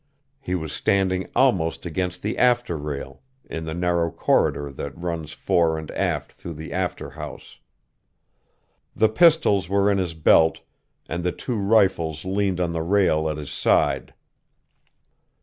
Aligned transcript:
He 0.39 0.55
was 0.55 0.73
standing 0.73 1.29
almost 1.35 1.85
against 1.85 2.23
the 2.23 2.35
after 2.39 2.75
rail, 2.75 3.21
in 3.47 3.65
the 3.65 3.75
narrow 3.75 4.09
corridor 4.09 4.71
that 4.71 4.97
runs 4.97 5.31
fore 5.31 5.77
and 5.77 5.91
aft 5.91 6.31
through 6.31 6.55
the 6.55 6.73
after 6.73 7.11
house.... 7.11 7.59
The 8.95 9.09
pistols 9.09 9.69
were 9.69 9.91
in 9.91 9.99
his 9.99 10.15
belt, 10.15 10.61
and 11.07 11.23
the 11.23 11.31
two 11.31 11.53
rifles 11.55 12.25
leaned 12.25 12.59
on 12.59 12.71
the 12.71 12.81
rail 12.81 13.29
at 13.29 13.37
his 13.37 13.51
side. 13.51 14.15